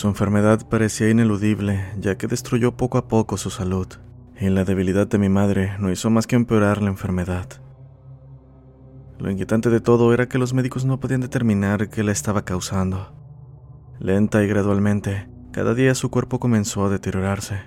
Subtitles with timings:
[0.00, 3.86] Su enfermedad parecía ineludible, ya que destruyó poco a poco su salud,
[4.40, 7.46] y la debilidad de mi madre no hizo más que empeorar la enfermedad.
[9.18, 13.12] Lo inquietante de todo era que los médicos no podían determinar qué la estaba causando.
[13.98, 17.64] Lenta y gradualmente, cada día su cuerpo comenzó a deteriorarse.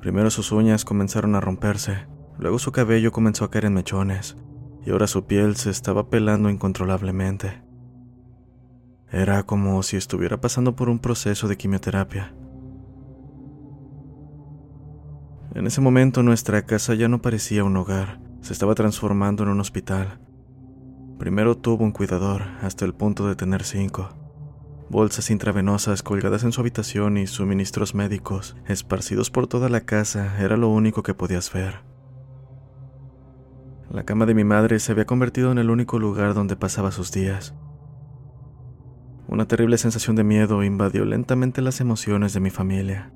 [0.00, 2.08] Primero sus uñas comenzaron a romperse,
[2.40, 4.36] luego su cabello comenzó a caer en mechones,
[4.84, 7.63] y ahora su piel se estaba pelando incontrolablemente.
[9.14, 12.34] Era como si estuviera pasando por un proceso de quimioterapia.
[15.54, 19.60] En ese momento nuestra casa ya no parecía un hogar, se estaba transformando en un
[19.60, 20.18] hospital.
[21.16, 24.08] Primero tuvo un cuidador, hasta el punto de tener cinco.
[24.90, 30.56] Bolsas intravenosas colgadas en su habitación y suministros médicos esparcidos por toda la casa era
[30.56, 31.82] lo único que podías ver.
[33.92, 37.12] La cama de mi madre se había convertido en el único lugar donde pasaba sus
[37.12, 37.54] días.
[39.28, 43.12] Una terrible sensación de miedo invadió lentamente las emociones de mi familia.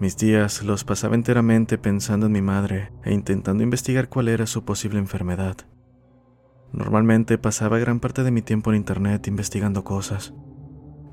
[0.00, 4.64] Mis días los pasaba enteramente pensando en mi madre e intentando investigar cuál era su
[4.64, 5.56] posible enfermedad.
[6.72, 10.34] Normalmente pasaba gran parte de mi tiempo en Internet investigando cosas.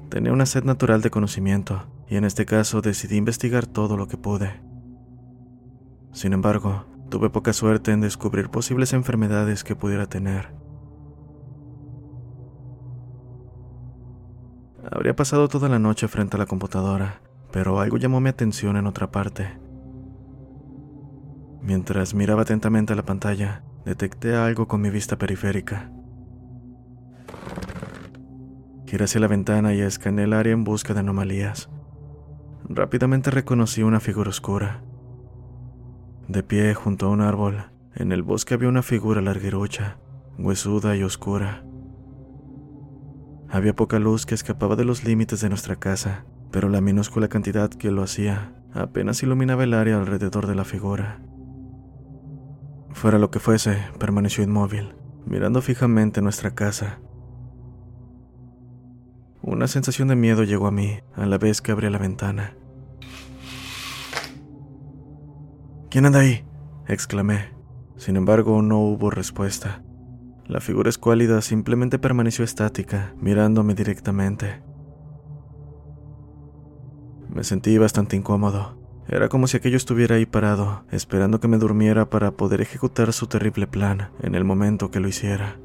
[0.09, 4.17] Tenía una sed natural de conocimiento y en este caso decidí investigar todo lo que
[4.17, 4.59] pude.
[6.11, 10.58] Sin embargo, tuve poca suerte en descubrir posibles enfermedades que pudiera tener.
[14.91, 18.87] Habría pasado toda la noche frente a la computadora, pero algo llamó mi atención en
[18.87, 19.59] otra parte.
[21.61, 25.91] Mientras miraba atentamente a la pantalla, detecté algo con mi vista periférica.
[28.87, 31.69] Giré hacia la ventana y escaneé el área en busca de anomalías.
[32.67, 34.81] Rápidamente reconocí una figura oscura.
[36.27, 39.97] De pie junto a un árbol, en el bosque había una figura larguerucha,
[40.39, 41.63] huesuda y oscura.
[43.51, 47.69] Había poca luz que escapaba de los límites de nuestra casa, pero la minúscula cantidad
[47.69, 51.19] que lo hacía apenas iluminaba el área alrededor de la figura.
[52.91, 54.95] Fuera lo que fuese, permaneció inmóvil,
[55.25, 56.99] mirando fijamente nuestra casa.
[59.41, 62.55] Una sensación de miedo llegó a mí a la vez que abrí la ventana.
[65.89, 66.45] ¿Quién anda ahí?
[66.87, 67.51] exclamé.
[67.97, 69.81] Sin embargo, no hubo respuesta.
[70.49, 74.63] La figura escuálida simplemente permaneció estática, mirándome directamente.
[77.29, 78.75] Me sentí bastante incómodo.
[79.07, 83.27] Era como si aquello estuviera ahí parado, esperando que me durmiera para poder ejecutar su
[83.27, 85.59] terrible plan en el momento que lo hiciera.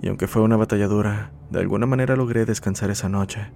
[0.00, 3.52] Y aunque fue una batalla dura, de alguna manera logré descansar esa noche.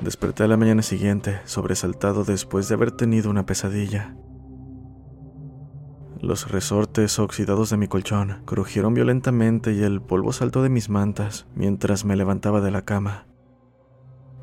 [0.00, 4.16] Desperté a la mañana siguiente, sobresaltado después de haber tenido una pesadilla.
[6.26, 11.46] Los resortes oxidados de mi colchón crujieron violentamente y el polvo saltó de mis mantas
[11.54, 13.28] mientras me levantaba de la cama.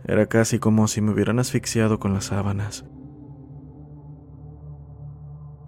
[0.05, 2.85] Era casi como si me hubieran asfixiado con las sábanas.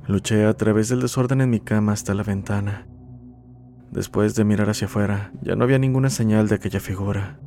[0.08, 2.88] Luché a través del desorden en mi cama hasta la ventana.
[3.92, 7.42] Después de mirar hacia afuera, ya no había ninguna señal de aquella figura.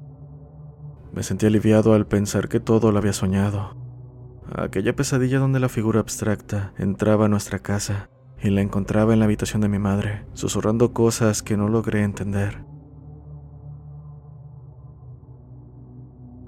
[1.14, 3.78] Me sentí aliviado al pensar que todo lo había soñado.
[4.54, 8.10] Aquella pesadilla donde la figura abstracta entraba a nuestra casa
[8.42, 12.64] y la encontraba en la habitación de mi madre, susurrando cosas que no logré entender.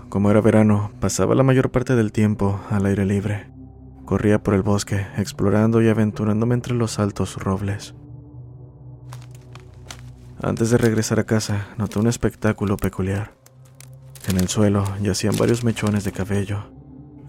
[0.08, 3.50] Como era verano, pasaba la mayor parte del tiempo al aire libre.
[4.04, 7.94] Corría por el bosque, explorando y aventurándome entre los altos robles.
[10.42, 13.34] Antes de regresar a casa, noté un espectáculo peculiar.
[14.26, 16.79] En el suelo yacían varios mechones de cabello.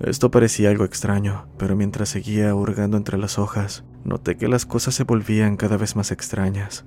[0.04, 4.96] Esto parecía algo extraño, pero mientras seguía hurgando entre las hojas, noté que las cosas
[4.96, 6.86] se volvían cada vez más extrañas.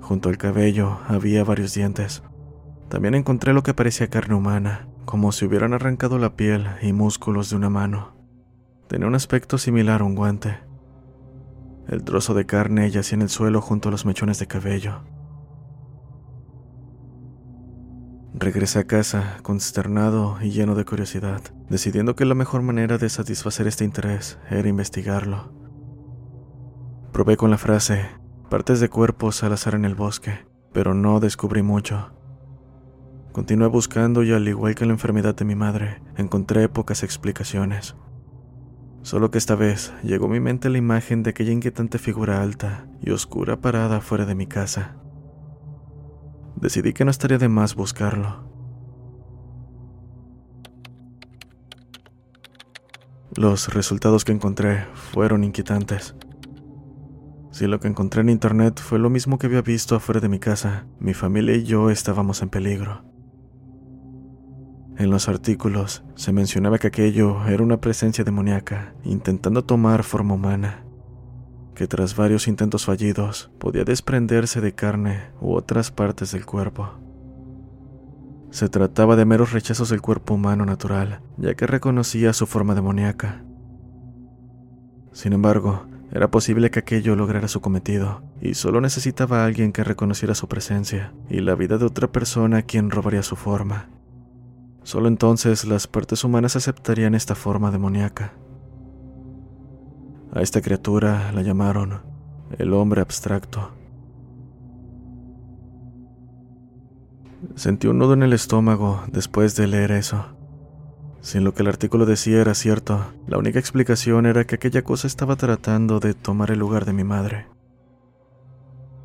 [0.00, 2.24] Junto al cabello había varios dientes.
[2.88, 7.50] También encontré lo que parecía carne humana, como si hubieran arrancado la piel y músculos
[7.50, 8.16] de una mano.
[8.88, 10.58] Tenía un aspecto similar a un guante.
[11.86, 15.02] El trozo de carne yacía en el suelo junto a los mechones de cabello.
[18.38, 21.40] Regresé a casa, consternado y lleno de curiosidad,
[21.70, 25.54] decidiendo que la mejor manera de satisfacer este interés era investigarlo.
[27.12, 28.10] Probé con la frase,
[28.50, 32.12] partes de cuerpos al azar en el bosque, pero no descubrí mucho.
[33.32, 37.96] Continué buscando y al igual que la enfermedad de mi madre, encontré pocas explicaciones.
[39.00, 42.86] Solo que esta vez llegó a mi mente la imagen de aquella inquietante figura alta
[43.00, 44.96] y oscura parada fuera de mi casa.
[46.56, 48.44] Decidí que no estaría de más buscarlo.
[53.36, 56.14] Los resultados que encontré fueron inquietantes.
[57.50, 60.38] Si lo que encontré en internet fue lo mismo que había visto afuera de mi
[60.38, 63.04] casa, mi familia y yo estábamos en peligro.
[64.96, 70.85] En los artículos se mencionaba que aquello era una presencia demoníaca intentando tomar forma humana,
[71.76, 76.94] que tras varios intentos fallidos podía desprenderse de carne u otras partes del cuerpo.
[78.50, 83.44] Se trataba de meros rechazos del cuerpo humano natural, ya que reconocía su forma demoníaca.
[85.12, 89.84] Sin embargo, era posible que aquello lograra su cometido, y solo necesitaba a alguien que
[89.84, 93.90] reconociera su presencia y la vida de otra persona a quien robaría su forma.
[94.82, 98.32] Solo entonces las partes humanas aceptarían esta forma demoníaca.
[100.32, 102.00] A esta criatura la llamaron
[102.58, 103.70] el hombre abstracto.
[107.54, 110.26] Sentí un nudo en el estómago después de leer eso.
[111.20, 115.06] Si lo que el artículo decía era cierto, la única explicación era que aquella cosa
[115.06, 117.46] estaba tratando de tomar el lugar de mi madre.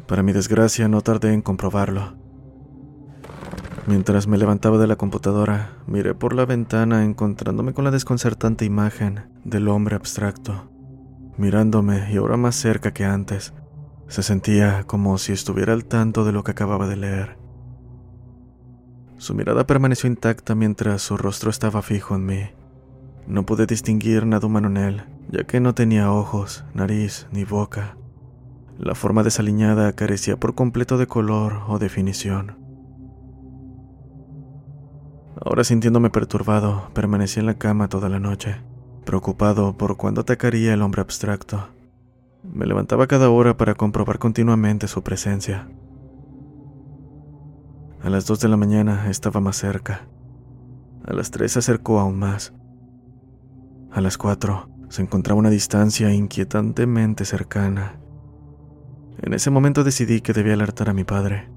[0.07, 2.13] Para mi desgracia no tardé en comprobarlo.
[3.87, 9.31] Mientras me levantaba de la computadora, miré por la ventana encontrándome con la desconcertante imagen
[9.43, 10.70] del hombre abstracto,
[11.41, 13.53] mirándome y ahora más cerca que antes.
[14.07, 17.37] Se sentía como si estuviera al tanto de lo que acababa de leer.
[19.17, 22.41] Su mirada permaneció intacta mientras su rostro estaba fijo en mí.
[23.27, 27.97] No pude distinguir nada humano en él, ya que no tenía ojos, nariz ni boca.
[28.77, 32.57] La forma desaliñada carecía por completo de color o definición.
[35.43, 38.57] Ahora sintiéndome perturbado, permanecí en la cama toda la noche,
[39.05, 41.69] preocupado por cuándo atacaría el hombre abstracto.
[42.43, 45.67] Me levantaba cada hora para comprobar continuamente su presencia.
[48.01, 50.07] A las dos de la mañana estaba más cerca.
[51.05, 52.53] A las tres se acercó aún más.
[53.91, 57.99] A las cuatro se encontraba una distancia inquietantemente cercana.
[59.21, 61.49] En ese momento decidí que debía alertar a mi padre.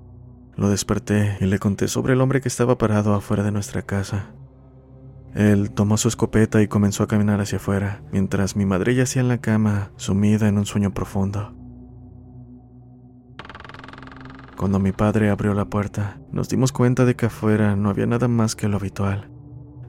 [0.57, 4.35] Lo desperté y le conté sobre el hombre que estaba parado afuera de nuestra casa.
[5.35, 9.29] Él tomó su escopeta y comenzó a caminar hacia afuera, mientras mi madre yacía en
[9.29, 11.53] la cama, sumida en un sueño profundo.
[14.57, 18.29] Cuando mi padre abrió la puerta, nos dimos cuenta de que afuera no había nada
[18.29, 19.29] más que lo habitual.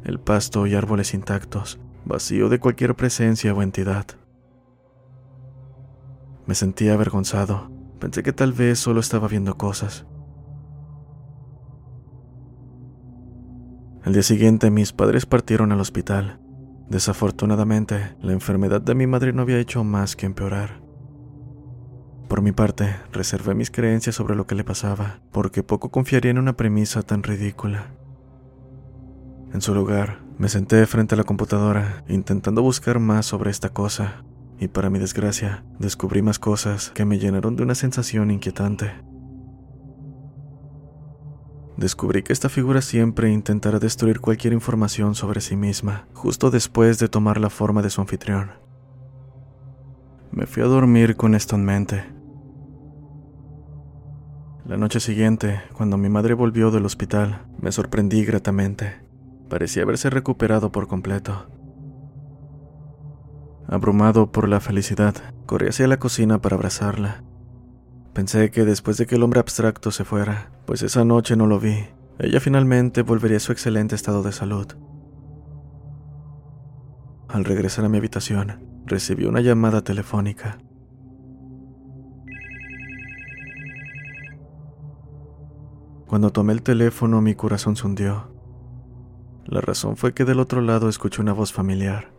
[0.04, 4.06] El pasto y árboles intactos, vacío de cualquier presencia o entidad.
[6.48, 7.72] Me sentía avergonzado.
[8.00, 10.06] Pensé que tal vez solo estaba viendo cosas.
[14.06, 16.40] Al día siguiente mis padres partieron al hospital.
[16.90, 20.80] Desafortunadamente, la enfermedad de mi madre no había hecho más que empeorar.
[22.28, 26.38] Por mi parte, reservé mis creencias sobre lo que le pasaba, porque poco confiaría en
[26.38, 27.88] una premisa tan ridícula.
[29.52, 34.24] En su lugar, me senté frente a la computadora, intentando buscar más sobre esta cosa,
[34.60, 38.92] y para mi desgracia, descubrí más cosas que me llenaron de una sensación inquietante.
[41.78, 47.10] Descubrí que esta figura siempre intentará destruir cualquier información sobre sí misma, justo después de
[47.10, 48.52] tomar la forma de su anfitrión.
[50.32, 52.06] Me fui a dormir con esto en mente.
[54.66, 59.02] La noche siguiente, cuando mi madre volvió del hospital, me sorprendí gratamente.
[59.50, 61.48] Parecía haberse recuperado por completo.
[63.68, 65.14] Abrumado por la felicidad,
[65.46, 67.25] corrí hacia la cocina para abrazarla.
[68.16, 71.60] Pensé que después de que el hombre abstracto se fuera, pues esa noche no lo
[71.60, 71.86] vi,
[72.18, 74.68] ella finalmente volvería a su excelente estado de salud.
[77.28, 80.60] Al regresar a mi habitación, recibí una llamada telefónica.
[86.08, 88.32] Cuando tomé el teléfono mi corazón se hundió.
[89.44, 92.14] La razón fue que del otro lado escuché una voz familiar.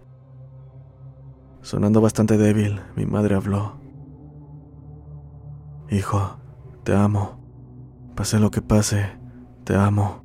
[1.63, 3.86] Sonando bastante débil, mi madre habló.
[5.91, 6.39] Hijo,
[6.85, 7.39] te amo.
[8.15, 9.19] Pase lo que pase,
[9.65, 10.25] te amo.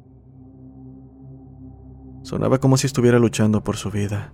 [2.23, 4.33] Sonaba como si estuviera luchando por su vida.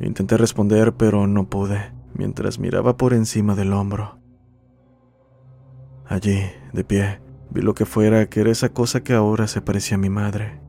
[0.00, 1.94] Intenté responder, pero no pude.
[2.14, 4.18] mientras miraba por encima del hombro.
[6.06, 6.40] Allí,
[6.72, 10.00] de pie, vi lo que fuera que era esa cosa que ahora se parecía a
[10.00, 10.60] mi madre.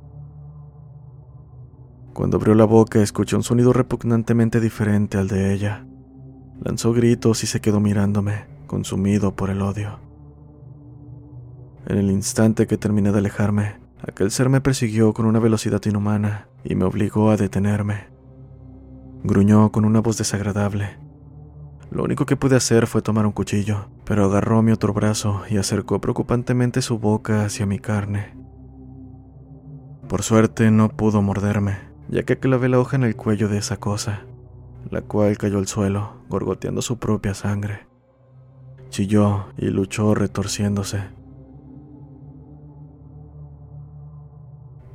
[2.14, 5.86] Cuando abrió la boca escuché un sonido repugnantemente diferente al de ella.
[6.60, 10.00] Lanzó gritos y se quedó mirándome, consumido por el odio.
[11.88, 16.50] En el instante que terminé de alejarme, aquel ser me persiguió con una velocidad inhumana
[16.64, 18.08] y me obligó a detenerme.
[19.24, 20.98] Gruñó con una voz desagradable.
[21.90, 25.58] Lo único que pude hacer fue tomar un cuchillo, pero agarró mi otro brazo y
[25.58, 28.36] acercó preocupantemente su boca hacia mi carne.
[30.10, 31.78] Por suerte no pudo morderme,
[32.10, 34.26] ya que clavé la hoja en el cuello de esa cosa,
[34.90, 37.87] la cual cayó al suelo, gorgoteando su propia sangre.
[38.90, 41.04] Chilló y luchó retorciéndose.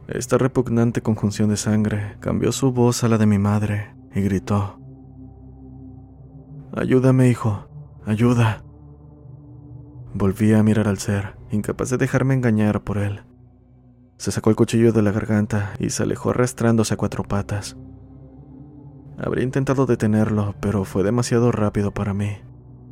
[0.08, 4.78] Esta repugnante conjunción de sangre cambió su voz a la de mi madre y gritó.
[6.74, 7.68] Ayúdame, hijo,
[8.04, 8.62] ayuda.
[10.14, 13.22] Volví a mirar al ser, incapaz de dejarme engañar por él.
[14.18, 17.76] Se sacó el cuchillo de la garganta y se alejó arrastrándose a cuatro patas.
[19.18, 22.38] Habría intentado detenerlo, pero fue demasiado rápido para mí.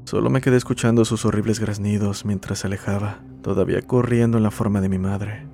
[0.04, 4.80] Solo me quedé escuchando sus horribles graznidos mientras se alejaba, todavía corriendo en la forma
[4.80, 5.46] de mi madre.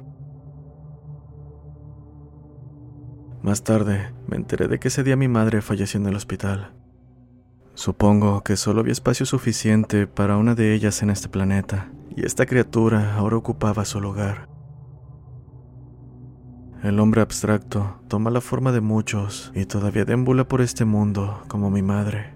[3.42, 6.72] Más tarde, me enteré de que ese día mi madre falleció en el hospital.
[7.74, 12.46] Supongo que solo había espacio suficiente para una de ellas en este planeta, y esta
[12.46, 14.48] criatura ahora ocupaba su lugar.
[16.82, 21.70] El hombre abstracto toma la forma de muchos y todavía deambula por este mundo como
[21.70, 22.35] mi madre.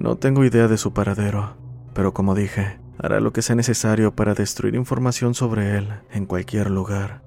[0.00, 1.58] No tengo idea de su paradero,
[1.92, 6.70] pero como dije, hará lo que sea necesario para destruir información sobre él en cualquier
[6.70, 7.22] lugar.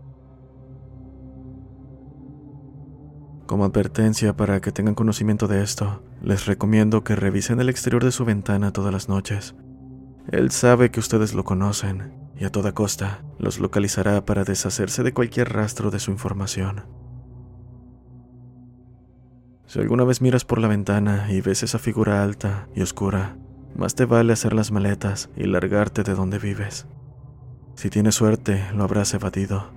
[3.45, 8.11] Como advertencia para que tengan conocimiento de esto, les recomiendo que revisen el exterior de
[8.11, 9.53] su ventana todas las noches.
[10.31, 15.13] Él sabe que ustedes lo conocen y a toda costa los localizará para deshacerse de
[15.13, 17.02] cualquier rastro de su información.
[19.73, 23.37] Si alguna vez miras por la ventana y ves esa figura alta y oscura,
[23.75, 26.85] más te vale hacer las maletas y largarte de donde vives.
[27.73, 29.71] Si tienes suerte, lo habrás evadido.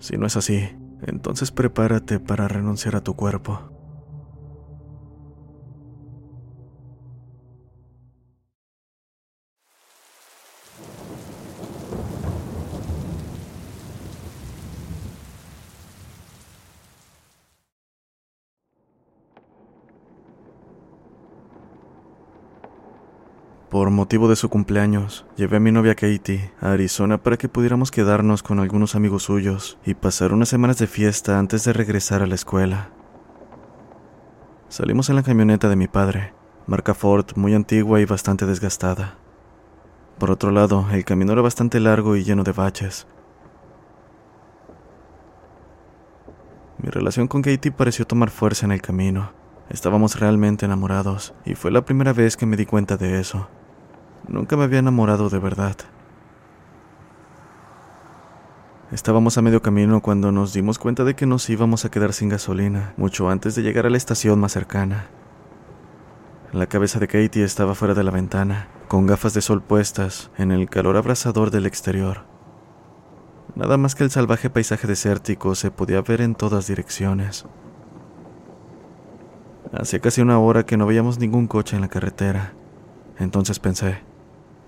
[0.00, 0.68] Si no es así,
[1.00, 3.73] entonces prepárate para renunciar a tu cuerpo.
[23.74, 27.90] Por motivo de su cumpleaños, llevé a mi novia Katie a Arizona para que pudiéramos
[27.90, 32.28] quedarnos con algunos amigos suyos y pasar unas semanas de fiesta antes de regresar a
[32.28, 32.90] la escuela.
[34.68, 36.34] Salimos en la camioneta de mi padre,
[36.68, 39.18] marca Ford muy antigua y bastante desgastada.
[40.20, 43.08] Por otro lado, el camino era bastante largo y lleno de baches.
[46.78, 49.32] Mi relación con Katie pareció tomar fuerza en el camino.
[49.68, 53.48] Estábamos realmente enamorados y fue la primera vez que me di cuenta de eso.
[54.28, 55.76] Nunca me había enamorado de verdad.
[58.90, 62.28] Estábamos a medio camino cuando nos dimos cuenta de que nos íbamos a quedar sin
[62.28, 65.08] gasolina, mucho antes de llegar a la estación más cercana.
[66.52, 70.52] La cabeza de Katie estaba fuera de la ventana, con gafas de sol puestas, en
[70.52, 72.24] el calor abrasador del exterior.
[73.56, 77.46] Nada más que el salvaje paisaje desértico se podía ver en todas direcciones.
[79.72, 82.52] Hacía casi una hora que no veíamos ningún coche en la carretera.
[83.18, 84.02] Entonces pensé,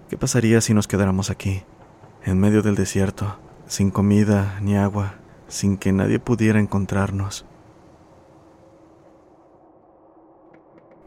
[0.09, 1.65] ¿Qué pasaría si nos quedáramos aquí,
[2.23, 5.15] en medio del desierto, sin comida ni agua,
[5.49, 7.45] sin que nadie pudiera encontrarnos?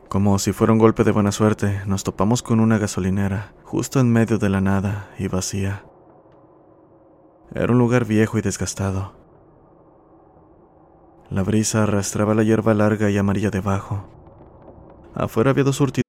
[0.09, 4.11] Como si fuera un golpe de buena suerte, nos topamos con una gasolinera, justo en
[4.11, 5.85] medio de la nada y vacía.
[7.55, 9.13] Era un lugar viejo y desgastado.
[11.29, 14.09] La brisa arrastraba la hierba larga y amarilla debajo.
[15.15, 16.08] Afuera había dos surtidores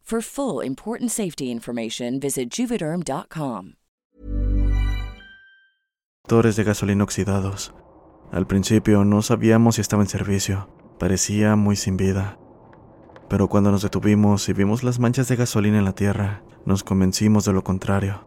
[0.01, 3.75] For full important safety information, visit juvederm.com.
[6.23, 7.73] Motores de gasolina oxidados.
[8.31, 10.69] Al principio no sabíamos si estaba en servicio.
[10.99, 12.37] Parecía muy sin vida.
[13.27, 17.45] Pero cuando nos detuvimos y vimos las manchas de gasolina en la tierra, nos convencimos
[17.45, 18.25] de lo contrario.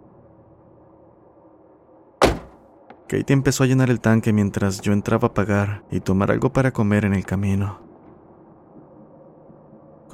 [3.09, 6.73] Katie empezó a llenar el tanque mientras yo entraba a pagar y tomar algo para
[6.73, 7.94] comer en el camino.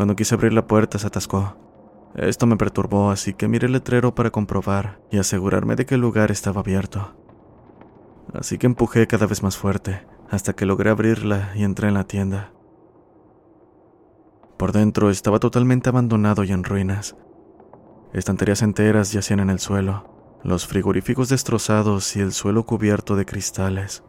[0.00, 1.59] Cuando quise abrir la puerta se atascó.
[2.14, 6.00] Esto me perturbó, así que miré el letrero para comprobar y asegurarme de que el
[6.00, 7.14] lugar estaba abierto.
[8.33, 12.04] Así que empujé cada vez más fuerte, hasta que logré abrirla y entré en la
[12.04, 12.50] tienda.
[14.57, 17.14] Por dentro estaba totalmente abandonado y en ruinas.
[18.14, 24.02] Estanterías enteras yacían en el suelo, los frigoríficos destrozados y el suelo cubierto de cristales.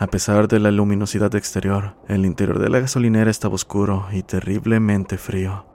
[0.00, 5.18] A pesar de la luminosidad exterior, el interior de la gasolinera estaba oscuro y terriblemente
[5.18, 5.66] frío.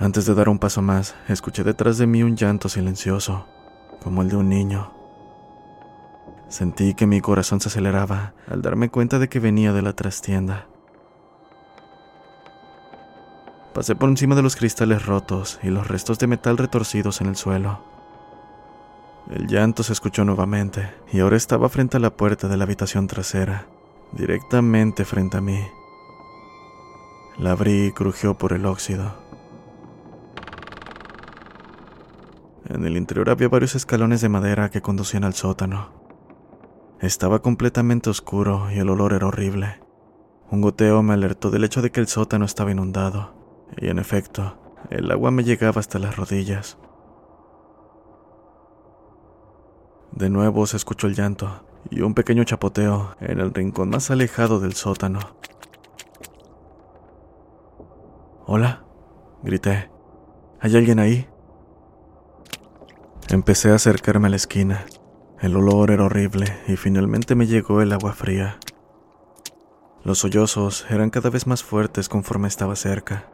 [0.00, 3.46] Antes de dar un paso más, escuché detrás de mí un llanto silencioso,
[4.02, 4.92] como el de un niño.
[6.48, 10.66] Sentí que mi corazón se aceleraba al darme cuenta de que venía de la trastienda.
[13.72, 17.36] Pasé por encima de los cristales rotos y los restos de metal retorcidos en el
[17.36, 17.93] suelo.
[19.30, 23.06] El llanto se escuchó nuevamente y ahora estaba frente a la puerta de la habitación
[23.06, 23.66] trasera,
[24.12, 25.60] directamente frente a mí.
[27.38, 29.14] La abrí y crujió por el óxido.
[32.68, 35.88] En el interior había varios escalones de madera que conducían al sótano.
[37.00, 39.80] Estaba completamente oscuro y el olor era horrible.
[40.50, 43.34] Un goteo me alertó del hecho de que el sótano estaba inundado,
[43.76, 44.58] y en efecto,
[44.90, 46.78] el agua me llegaba hasta las rodillas.
[50.14, 54.60] De nuevo se escuchó el llanto y un pequeño chapoteo en el rincón más alejado
[54.60, 55.18] del sótano.
[58.46, 58.84] Hola,
[59.42, 59.90] grité.
[60.60, 61.26] ¿Hay alguien ahí?
[63.28, 64.86] Empecé a acercarme a la esquina.
[65.40, 68.60] El olor era horrible y finalmente me llegó el agua fría.
[70.04, 73.30] Los sollozos eran cada vez más fuertes conforme estaba cerca,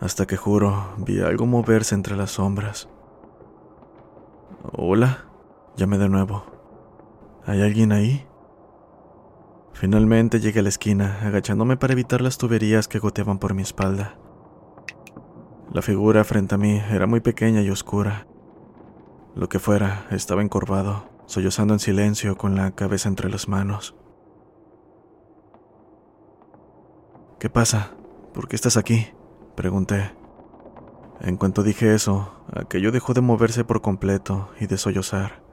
[0.00, 2.88] hasta que juro vi algo moverse entre las sombras.
[4.72, 5.26] Hola,
[5.76, 6.44] llamé de nuevo.
[7.46, 8.26] ¿Hay alguien ahí?
[9.72, 14.16] Finalmente llegué a la esquina, agachándome para evitar las tuberías que goteaban por mi espalda.
[15.72, 18.26] La figura frente a mí era muy pequeña y oscura,
[19.34, 23.96] lo que fuera, estaba encorvado, sollozando en silencio con la cabeza entre las manos.
[27.40, 27.90] ¿Qué pasa?
[28.32, 29.08] ¿Por qué estás aquí?
[29.56, 30.14] Pregunté.
[31.20, 35.43] En cuanto dije eso, aquello dejó de moverse por completo y de sollozar.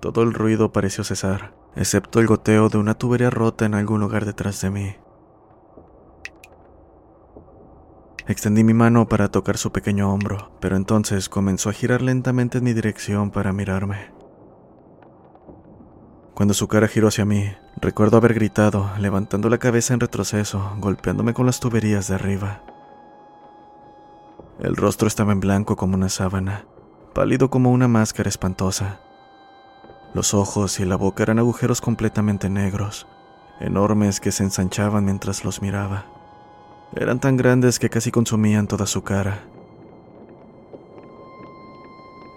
[0.00, 4.24] Todo el ruido pareció cesar, excepto el goteo de una tubería rota en algún lugar
[4.24, 4.96] detrás de mí.
[8.28, 12.64] Extendí mi mano para tocar su pequeño hombro, pero entonces comenzó a girar lentamente en
[12.64, 14.12] mi dirección para mirarme.
[16.34, 21.34] Cuando su cara giró hacia mí, recuerdo haber gritado, levantando la cabeza en retroceso, golpeándome
[21.34, 22.62] con las tuberías de arriba.
[24.60, 26.66] El rostro estaba en blanco como una sábana,
[27.14, 29.00] pálido como una máscara espantosa.
[30.14, 33.06] Los ojos y la boca eran agujeros completamente negros,
[33.60, 36.06] enormes que se ensanchaban mientras los miraba.
[36.96, 39.44] Eran tan grandes que casi consumían toda su cara.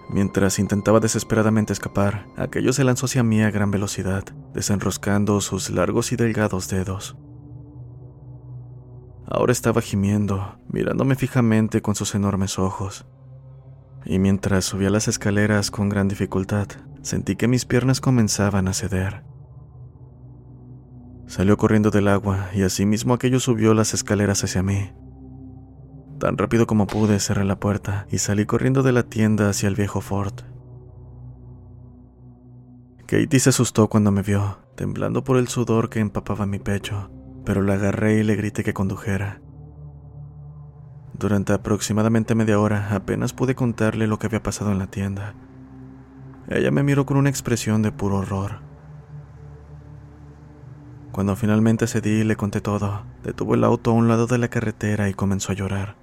[0.09, 6.11] Mientras intentaba desesperadamente escapar, aquello se lanzó hacia mí a gran velocidad, desenroscando sus largos
[6.11, 7.15] y delgados dedos.
[9.25, 13.05] Ahora estaba gimiendo, mirándome fijamente con sus enormes ojos.
[14.03, 16.67] Y mientras subía las escaleras con gran dificultad,
[17.01, 19.23] sentí que mis piernas comenzaban a ceder.
[21.27, 24.91] Salió corriendo del agua y asimismo aquello subió las escaleras hacia mí.
[26.19, 29.75] Tan rápido como pude cerré la puerta y salí corriendo de la tienda hacia el
[29.75, 30.41] viejo Fort.
[33.07, 37.09] Katie se asustó cuando me vio, temblando por el sudor que empapaba mi pecho,
[37.43, 39.41] pero la agarré y le grité que condujera.
[41.13, 45.35] Durante aproximadamente media hora apenas pude contarle lo que había pasado en la tienda.
[46.53, 48.59] Ella me miró con una expresión de puro horror.
[51.13, 54.49] Cuando finalmente cedí y le conté todo, detuvo el auto a un lado de la
[54.49, 55.95] carretera y comenzó a llorar.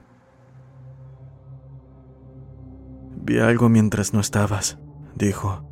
[3.20, 4.78] Vi algo mientras no estabas,
[5.14, 5.68] dijo.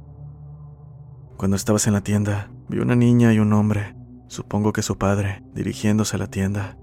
[1.38, 5.42] Cuando estabas en la tienda, vi una niña y un hombre, supongo que su padre,
[5.54, 6.76] dirigiéndose a la tienda.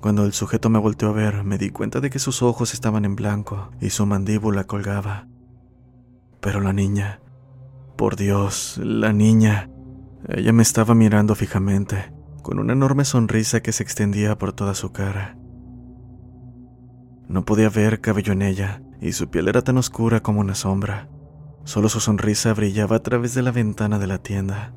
[0.00, 3.04] Cuando el sujeto me volteó a ver, me di cuenta de que sus ojos estaban
[3.04, 5.28] en blanco y su mandíbula colgaba.
[6.44, 7.20] Pero la niña,
[7.96, 9.70] por Dios, la niña,
[10.28, 14.92] ella me estaba mirando fijamente, con una enorme sonrisa que se extendía por toda su
[14.92, 15.38] cara.
[17.28, 21.08] No podía ver cabello en ella, y su piel era tan oscura como una sombra.
[21.64, 24.74] Solo su sonrisa brillaba a través de la ventana de la tienda.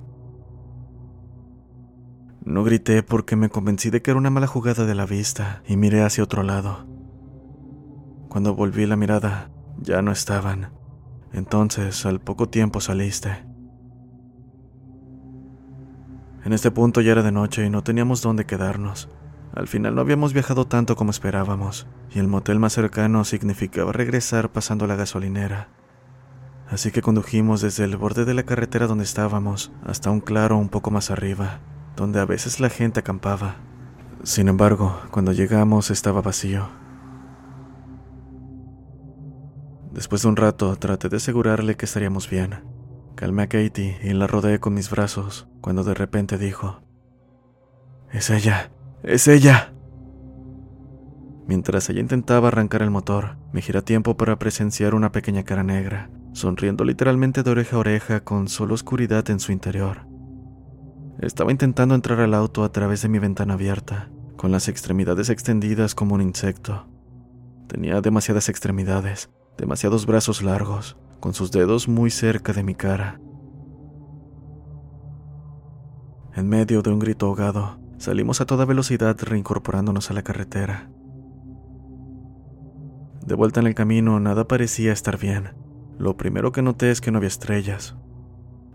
[2.45, 5.75] No grité porque me convencí de que era una mala jugada de la vista y
[5.75, 6.87] miré hacia otro lado.
[8.29, 9.51] Cuando volví la mirada,
[9.81, 10.76] ya no estaban.
[11.37, 13.45] Entonces, al poco tiempo saliste.
[16.43, 19.07] En este punto ya era de noche y no teníamos dónde quedarnos.
[19.53, 24.51] Al final no habíamos viajado tanto como esperábamos, y el motel más cercano significaba regresar
[24.51, 25.69] pasando la gasolinera.
[26.69, 30.69] Así que condujimos desde el borde de la carretera donde estábamos hasta un claro un
[30.69, 31.61] poco más arriba
[31.95, 33.57] donde a veces la gente acampaba.
[34.23, 36.86] Sin embargo, cuando llegamos estaba vacío.
[39.97, 42.63] Después de un rato traté de asegurarle que estaríamos bien.
[43.15, 46.83] Calmé a Katie y la rodeé con mis brazos, cuando de repente dijo,
[48.11, 48.69] Es ella,
[49.01, 49.73] es ella.
[51.47, 55.63] Mientras ella intentaba arrancar el motor, me giré a tiempo para presenciar una pequeña cara
[55.63, 60.05] negra, sonriendo literalmente de oreja a oreja con solo oscuridad en su interior.
[61.21, 65.95] Estaba intentando entrar al auto a través de mi ventana abierta, con las extremidades extendidas
[65.95, 66.85] como un insecto.
[67.67, 73.19] Tenía demasiadas extremidades, demasiados brazos largos, con sus dedos muy cerca de mi cara.
[76.35, 80.89] En medio de un grito ahogado, salimos a toda velocidad reincorporándonos a la carretera.
[83.25, 85.55] De vuelta en el camino, nada parecía estar bien.
[85.97, 87.95] Lo primero que noté es que no había estrellas,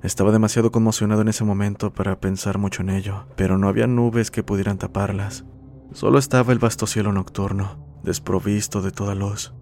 [0.02, 4.32] estaba demasiado conmocionado en ese momento para pensar mucho en ello, pero no había nubes
[4.32, 5.44] que pudieran taparlas.
[5.92, 9.54] Solo estaba el vasto cielo nocturno, desprovisto de toda luz.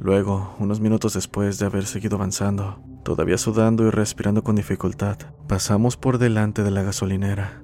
[0.00, 5.98] Luego, unos minutos después de haber seguido avanzando, todavía sudando y respirando con dificultad, pasamos
[5.98, 7.62] por delante de la gasolinera.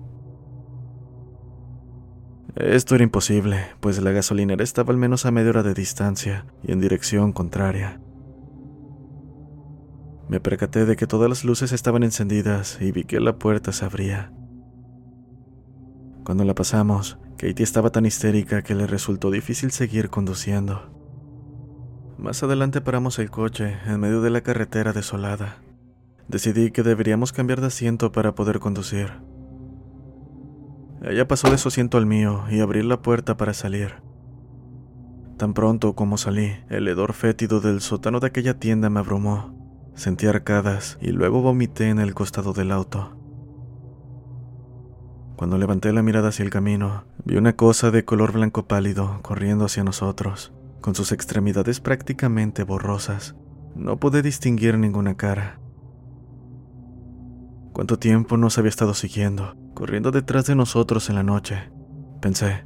[2.55, 6.72] Esto era imposible, pues la gasolinera estaba al menos a media hora de distancia y
[6.72, 8.01] en dirección contraria.
[10.29, 13.87] Me percaté de que todas las luces estaban encendidas y vi que la puerta se
[13.87, 14.31] abría.
[16.22, 20.96] Cuando la pasamos, Katie estaba tan histérica que le resultó difícil seguir conduciendo.
[22.19, 25.59] Más adelante paramos el coche en medio de la carretera desolada.
[26.29, 29.13] Decidí que deberíamos cambiar de asiento para poder conducir.
[31.03, 33.97] Ella pasó de su asiento al mío y abrí la puerta para salir.
[35.37, 39.55] Tan pronto como salí, el hedor fétido del sótano de aquella tienda me abrumó.
[39.95, 43.15] Sentí arcadas y luego vomité en el costado del auto.
[45.37, 49.67] Cuando levanté la mirada hacia el camino, vi una cosa de color blanco pálido corriendo
[49.67, 53.37] hacia nosotros, con sus extremidades prácticamente borrosas.
[53.75, 55.61] No pude distinguir ninguna cara.
[57.73, 61.71] ¿Cuánto tiempo nos había estado siguiendo, corriendo detrás de nosotros en la noche?
[62.23, 62.65] Pensé.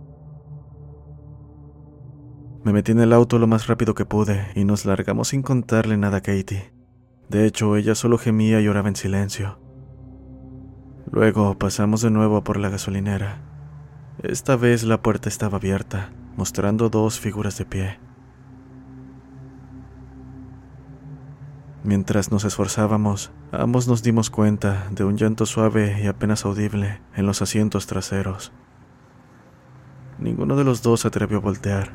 [2.63, 5.97] Me metí en el auto lo más rápido que pude y nos largamos sin contarle
[5.97, 6.73] nada a Katie.
[7.29, 9.59] De hecho, ella solo gemía y lloraba en silencio.
[11.11, 13.43] Luego pasamos de nuevo por la gasolinera.
[14.23, 17.99] Esta vez la puerta estaba abierta, mostrando dos figuras de pie.
[21.83, 27.27] Mientras nos esforzábamos, ambos nos dimos cuenta de un llanto suave y apenas audible en
[27.27, 28.53] los asientos traseros.
[30.19, 31.93] Ninguno de los dos se atrevió a voltear.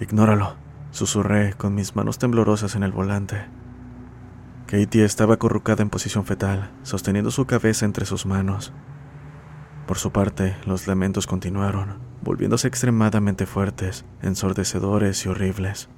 [0.00, 0.56] Ignóralo,
[0.90, 3.44] Susurré con mis manos temblorosas en el volante.
[4.66, 8.72] Katie estaba acurrucada en posición fetal, sosteniendo su cabeza entre sus manos.
[9.88, 15.88] Por su parte, los lamentos continuaron, volviéndose extremadamente fuertes, ensordecedores y horribles.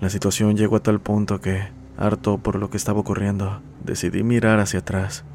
[0.00, 1.68] La situación llegó a tal punto que,
[1.98, 5.26] harto por lo que estaba ocurriendo, decidí mirar hacia atrás.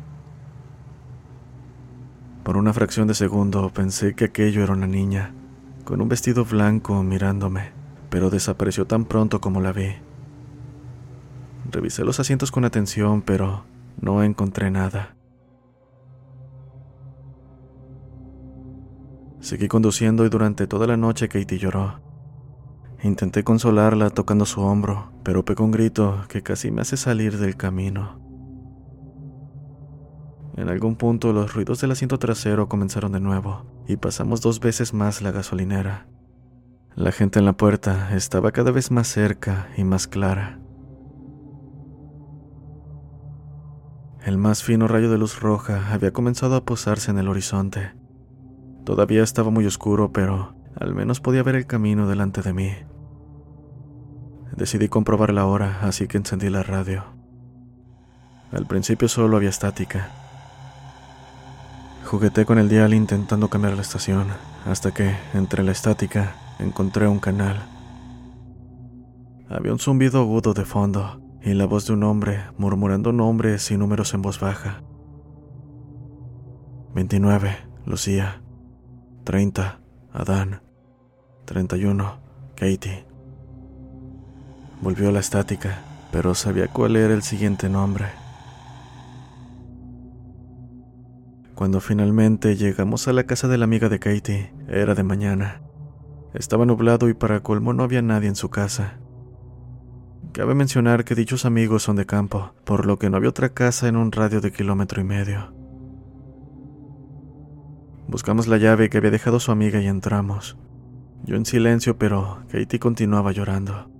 [2.43, 5.35] Por una fracción de segundo pensé que aquello era una niña,
[5.83, 7.73] con un vestido blanco mirándome,
[8.09, 9.97] pero desapareció tan pronto como la vi.
[11.69, 13.65] Revisé los asientos con atención, pero
[14.01, 15.16] no encontré nada.
[19.47, 22.01] Seguí conduciendo y durante toda la noche Katie lloró.
[23.01, 27.55] Intenté consolarla tocando su hombro, pero pegó un grito que casi me hace salir del
[27.55, 28.19] camino.
[30.57, 34.93] En algún punto los ruidos del asiento trasero comenzaron de nuevo y pasamos dos veces
[34.93, 36.07] más la gasolinera.
[36.95, 40.59] La gente en la puerta estaba cada vez más cerca y más clara.
[44.25, 47.93] El más fino rayo de luz roja había comenzado a posarse en el horizonte.
[48.87, 52.71] Todavía estaba muy oscuro, pero al menos podía ver el camino delante de mí.
[54.55, 57.03] Decidí comprobar la hora, así que encendí la radio.
[58.53, 60.09] Al principio solo había estática.
[62.05, 64.27] Jugueté con el dial intentando cambiar la estación,
[64.65, 67.57] hasta que, entre la estática, encontré un canal.
[69.49, 73.75] Había un zumbido agudo de fondo y la voz de un hombre murmurando nombres y
[73.75, 74.81] números en voz baja.
[76.93, 78.43] 29, Lucía.
[79.27, 79.81] 30,
[80.13, 80.61] Adán.
[81.43, 82.17] 31,
[82.55, 83.05] Katie.
[84.81, 85.81] Volvió la estática,
[86.13, 88.05] pero sabía cuál era el siguiente nombre.
[91.55, 95.61] Cuando finalmente llegamos a la casa de la amiga de Katie, era de mañana.
[96.33, 98.97] Estaba nublado y para colmo no había nadie en su casa.
[100.31, 103.89] Cabe mencionar que dichos amigos son de campo, por lo que no había otra casa
[103.89, 105.56] en un radio de kilómetro y medio.
[108.07, 110.57] Buscamos la llave que había dejado su amiga y entramos.
[111.25, 113.91] Yo en silencio, pero Katie continuaba llorando.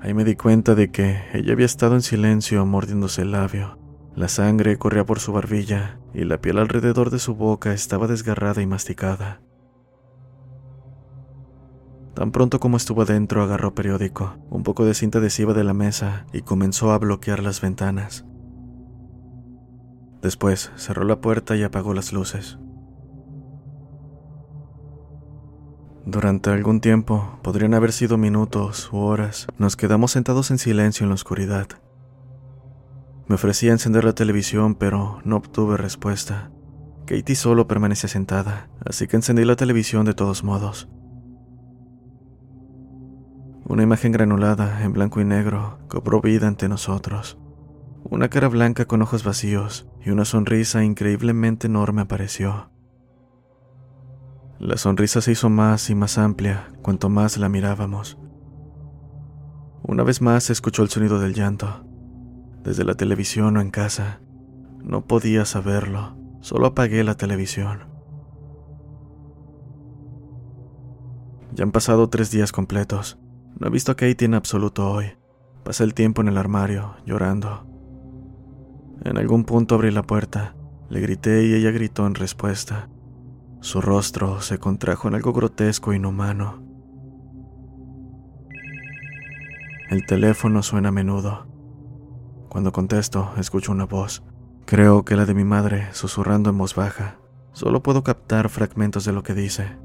[0.00, 3.78] Ahí me di cuenta de que ella había estado en silencio mordiéndose el labio.
[4.14, 8.60] La sangre corría por su barbilla y la piel alrededor de su boca estaba desgarrada
[8.60, 9.40] y masticada.
[12.14, 16.26] Tan pronto como estuvo adentro, agarró periódico, un poco de cinta adhesiva de la mesa
[16.32, 18.26] y comenzó a bloquear las ventanas.
[20.22, 22.58] Después cerró la puerta y apagó las luces.
[26.06, 31.08] Durante algún tiempo, podrían haber sido minutos u horas, nos quedamos sentados en silencio en
[31.08, 31.66] la oscuridad.
[33.26, 36.50] Me ofrecí a encender la televisión, pero no obtuve respuesta.
[37.06, 40.88] Katie solo permanecía sentada, así que encendí la televisión de todos modos.
[43.66, 47.38] Una imagen granulada, en blanco y negro, cobró vida ante nosotros.
[48.02, 52.73] Una cara blanca con ojos vacíos y una sonrisa increíblemente enorme apareció.
[54.58, 58.18] La sonrisa se hizo más y más amplia cuanto más la mirábamos.
[59.82, 61.84] Una vez más se escuchó el sonido del llanto.
[62.62, 64.20] Desde la televisión o en casa.
[64.82, 67.80] No podía saberlo, solo apagué la televisión.
[71.52, 73.18] Ya han pasado tres días completos.
[73.58, 75.06] No he visto a Katie en absoluto hoy.
[75.64, 77.66] Pasé el tiempo en el armario, llorando.
[79.04, 80.54] En algún punto abrí la puerta,
[80.88, 82.88] le grité y ella gritó en respuesta.
[83.64, 86.62] Su rostro se contrajo en algo grotesco e inhumano.
[89.88, 91.46] El teléfono suena a menudo.
[92.50, 94.22] Cuando contesto, escucho una voz.
[94.66, 97.16] Creo que la de mi madre, susurrando en voz baja.
[97.52, 99.78] Solo puedo captar fragmentos de lo que dice.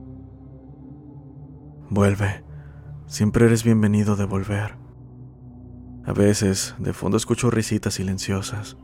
[1.90, 2.44] Vuelve.
[3.06, 4.76] Siempre eres bienvenido de volver.
[6.04, 8.76] A veces, de fondo escucho risitas silenciosas.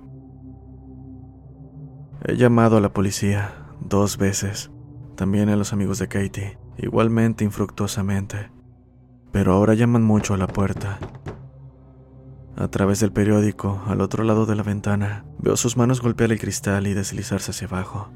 [2.23, 4.71] He llamado a la policía dos veces,
[5.15, 8.51] también a los amigos de Katie, igualmente infructuosamente,
[9.32, 10.99] pero ahora llaman mucho a la puerta.
[12.58, 16.39] A través del periódico, al otro lado de la ventana, veo sus manos golpear el
[16.39, 18.10] cristal y deslizarse hacia abajo.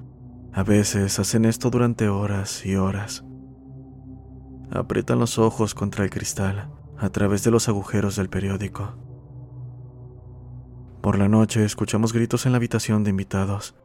[0.54, 3.26] A veces hacen esto durante horas y horas.
[4.72, 8.96] Aprietan los ojos contra el cristal a través de los agujeros del periódico.
[11.02, 13.76] Por la noche escuchamos gritos en la habitación de invitados.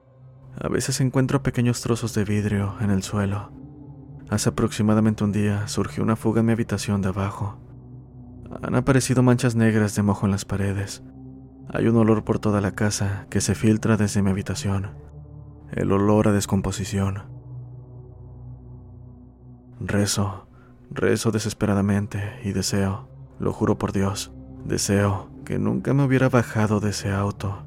[0.61, 3.53] A veces encuentro pequeños trozos de vidrio en el suelo.
[4.31, 7.59] Hace aproximadamente un día surgió una fuga en mi habitación de abajo.
[8.62, 11.03] Han aparecido manchas negras de mojo en las paredes.
[11.73, 14.90] Hay un olor por toda la casa que se filtra desde mi habitación.
[15.73, 17.23] El olor a descomposición.
[19.81, 20.45] Rezo
[20.90, 23.09] Rezo desesperadamente y deseo,
[23.40, 24.33] lo juro por Dios,
[24.64, 27.67] deseo que nunca me hubiera bajado de ese auto.